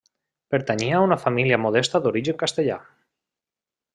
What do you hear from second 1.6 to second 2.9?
modesta d'origen castellà.